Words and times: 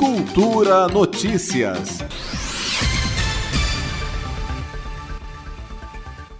Cultura 0.00 0.88
Notícias. 0.88 1.98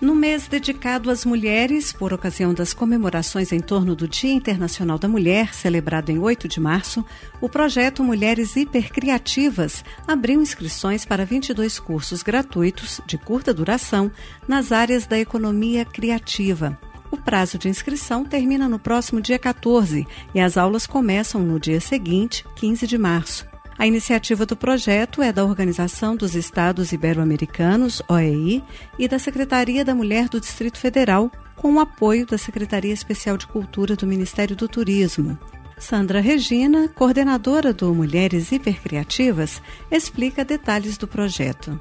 No 0.00 0.14
mês 0.14 0.48
dedicado 0.48 1.10
às 1.10 1.26
mulheres, 1.26 1.92
por 1.92 2.10
ocasião 2.10 2.54
das 2.54 2.72
comemorações 2.72 3.52
em 3.52 3.60
torno 3.60 3.94
do 3.94 4.08
Dia 4.08 4.32
Internacional 4.32 4.98
da 4.98 5.06
Mulher, 5.06 5.52
celebrado 5.52 6.08
em 6.08 6.18
8 6.18 6.48
de 6.48 6.58
março, 6.58 7.04
o 7.38 7.50
projeto 7.50 8.02
Mulheres 8.02 8.56
Hipercriativas 8.56 9.84
abriu 10.08 10.40
inscrições 10.40 11.04
para 11.04 11.26
22 11.26 11.78
cursos 11.78 12.22
gratuitos 12.22 13.02
de 13.06 13.18
curta 13.18 13.52
duração 13.52 14.10
nas 14.48 14.72
áreas 14.72 15.06
da 15.06 15.18
economia 15.18 15.84
criativa. 15.84 16.78
O 17.10 17.18
prazo 17.18 17.58
de 17.58 17.68
inscrição 17.68 18.24
termina 18.24 18.70
no 18.70 18.78
próximo 18.78 19.20
dia 19.20 19.38
14 19.38 20.06
e 20.34 20.40
as 20.40 20.56
aulas 20.56 20.86
começam 20.86 21.42
no 21.42 21.60
dia 21.60 21.78
seguinte, 21.78 22.46
15 22.56 22.86
de 22.86 22.96
março. 22.96 23.49
A 23.80 23.86
iniciativa 23.86 24.44
do 24.44 24.54
projeto 24.54 25.22
é 25.22 25.32
da 25.32 25.42
Organização 25.42 26.14
dos 26.14 26.34
Estados 26.34 26.92
Ibero-Americanos, 26.92 28.02
OEI, 28.06 28.62
e 28.98 29.08
da 29.08 29.18
Secretaria 29.18 29.82
da 29.82 29.94
Mulher 29.94 30.28
do 30.28 30.38
Distrito 30.38 30.76
Federal, 30.76 31.32
com 31.56 31.72
o 31.72 31.80
apoio 31.80 32.26
da 32.26 32.36
Secretaria 32.36 32.92
Especial 32.92 33.38
de 33.38 33.46
Cultura 33.46 33.96
do 33.96 34.06
Ministério 34.06 34.54
do 34.54 34.68
Turismo. 34.68 35.38
Sandra 35.78 36.20
Regina, 36.20 36.88
coordenadora 36.88 37.72
do 37.72 37.94
Mulheres 37.94 38.52
Hipercriativas, 38.52 39.62
explica 39.90 40.44
detalhes 40.44 40.98
do 40.98 41.08
projeto. 41.08 41.80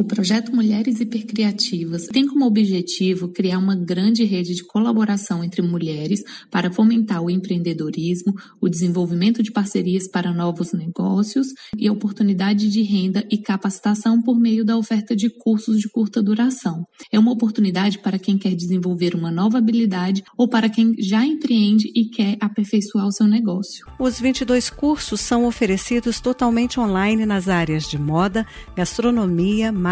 O 0.00 0.04
projeto 0.04 0.56
Mulheres 0.56 0.98
Hipercriativas 0.98 2.06
tem 2.06 2.26
como 2.26 2.46
objetivo 2.46 3.28
criar 3.28 3.58
uma 3.58 3.76
grande 3.76 4.24
rede 4.24 4.54
de 4.54 4.64
colaboração 4.64 5.44
entre 5.44 5.60
mulheres 5.60 6.22
para 6.50 6.72
fomentar 6.72 7.22
o 7.22 7.28
empreendedorismo, 7.28 8.32
o 8.62 8.66
desenvolvimento 8.66 9.42
de 9.42 9.52
parcerias 9.52 10.08
para 10.08 10.32
novos 10.32 10.72
negócios 10.72 11.48
e 11.76 11.90
oportunidade 11.90 12.70
de 12.70 12.80
renda 12.80 13.26
e 13.30 13.36
capacitação 13.36 14.22
por 14.22 14.40
meio 14.40 14.64
da 14.64 14.74
oferta 14.74 15.14
de 15.14 15.28
cursos 15.28 15.78
de 15.78 15.86
curta 15.90 16.22
duração. 16.22 16.86
É 17.12 17.18
uma 17.18 17.32
oportunidade 17.32 17.98
para 17.98 18.18
quem 18.18 18.38
quer 18.38 18.54
desenvolver 18.54 19.14
uma 19.14 19.30
nova 19.30 19.58
habilidade 19.58 20.22
ou 20.34 20.48
para 20.48 20.70
quem 20.70 20.94
já 20.98 21.26
empreende 21.26 21.92
e 21.94 22.06
quer 22.06 22.38
aperfeiçoar 22.40 23.06
o 23.06 23.12
seu 23.12 23.26
negócio. 23.26 23.84
Os 23.98 24.18
22 24.18 24.70
cursos 24.70 25.20
são 25.20 25.44
oferecidos 25.44 26.20
totalmente 26.20 26.80
online 26.80 27.26
nas 27.26 27.48
áreas 27.48 27.86
de 27.86 27.98
moda, 27.98 28.46
gastronomia, 28.74 29.70
marketing, 29.70 29.89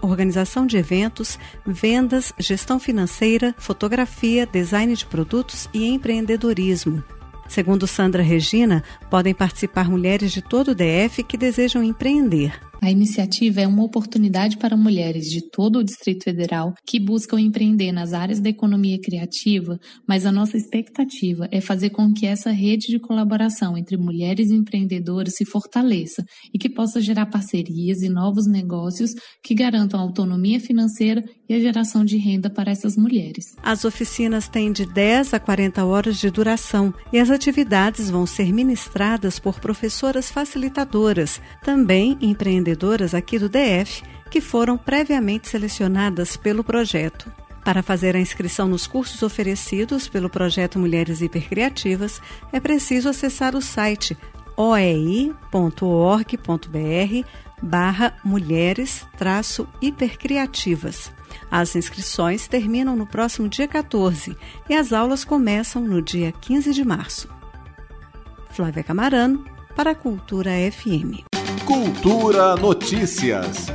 organização 0.00 0.66
de 0.66 0.76
eventos, 0.76 1.38
vendas, 1.66 2.32
gestão 2.38 2.78
financeira, 2.78 3.54
fotografia, 3.58 4.46
design 4.46 4.94
de 4.94 5.06
produtos 5.06 5.68
e 5.72 5.88
empreendedorismo. 5.88 7.02
Segundo 7.48 7.86
Sandra 7.86 8.22
Regina, 8.22 8.84
podem 9.10 9.34
participar 9.34 9.90
mulheres 9.90 10.30
de 10.30 10.40
todo 10.40 10.70
o 10.70 10.74
DF 10.74 11.24
que 11.24 11.36
desejam 11.36 11.82
empreender. 11.82 12.69
A 12.82 12.90
iniciativa 12.90 13.60
é 13.60 13.66
uma 13.66 13.84
oportunidade 13.84 14.56
para 14.56 14.74
mulheres 14.74 15.26
de 15.26 15.42
todo 15.42 15.80
o 15.80 15.84
Distrito 15.84 16.24
Federal 16.24 16.72
que 16.86 16.98
buscam 16.98 17.38
empreender 17.38 17.92
nas 17.92 18.14
áreas 18.14 18.40
da 18.40 18.48
economia 18.48 18.98
criativa, 18.98 19.78
mas 20.08 20.24
a 20.24 20.32
nossa 20.32 20.56
expectativa 20.56 21.46
é 21.52 21.60
fazer 21.60 21.90
com 21.90 22.10
que 22.10 22.24
essa 22.24 22.50
rede 22.50 22.86
de 22.86 22.98
colaboração 22.98 23.76
entre 23.76 23.98
mulheres 23.98 24.50
empreendedoras 24.50 25.34
se 25.34 25.44
fortaleça 25.44 26.24
e 26.54 26.58
que 26.58 26.70
possa 26.70 27.02
gerar 27.02 27.26
parcerias 27.26 28.00
e 28.00 28.08
novos 28.08 28.46
negócios 28.46 29.10
que 29.42 29.54
garantam 29.54 30.00
a 30.00 30.02
autonomia 30.02 30.58
financeira 30.58 31.22
e 31.46 31.52
a 31.52 31.60
geração 31.60 32.02
de 32.02 32.16
renda 32.16 32.48
para 32.48 32.70
essas 32.70 32.96
mulheres. 32.96 33.44
As 33.62 33.84
oficinas 33.84 34.48
têm 34.48 34.72
de 34.72 34.86
10 34.86 35.34
a 35.34 35.40
40 35.40 35.84
horas 35.84 36.18
de 36.18 36.30
duração 36.30 36.94
e 37.12 37.18
as 37.18 37.28
atividades 37.28 38.08
vão 38.08 38.24
ser 38.24 38.50
ministradas 38.54 39.38
por 39.38 39.60
professoras 39.60 40.30
facilitadoras, 40.30 41.42
também 41.62 42.16
empreendedoras 42.22 42.69
empreendedoras 42.70 43.14
aqui 43.14 43.38
do 43.38 43.48
DF 43.48 44.02
que 44.30 44.40
foram 44.40 44.78
previamente 44.78 45.48
selecionadas 45.48 46.36
pelo 46.36 46.62
projeto. 46.62 47.32
Para 47.64 47.82
fazer 47.82 48.16
a 48.16 48.20
inscrição 48.20 48.68
nos 48.68 48.86
cursos 48.86 49.22
oferecidos 49.22 50.08
pelo 50.08 50.30
projeto 50.30 50.78
Mulheres 50.78 51.20
Hipercriativas, 51.20 52.22
é 52.52 52.60
preciso 52.60 53.08
acessar 53.08 53.54
o 53.54 53.60
site 53.60 54.16
oei.org.br 54.56 55.34
barra 57.62 58.16
mulheres 58.24 59.06
hipercriativas. 59.82 61.12
As 61.50 61.76
inscrições 61.76 62.48
terminam 62.48 62.96
no 62.96 63.06
próximo 63.06 63.48
dia 63.48 63.68
14 63.68 64.36
e 64.68 64.74
as 64.74 64.92
aulas 64.92 65.24
começam 65.24 65.82
no 65.82 66.00
dia 66.00 66.32
15 66.32 66.72
de 66.72 66.84
março. 66.84 67.28
Flávia 68.50 68.82
Camarano, 68.82 69.44
para 69.76 69.90
a 69.90 69.94
Cultura 69.94 70.50
FM. 70.72 71.29
Cultura 71.70 72.56
Notícias. 72.56 73.70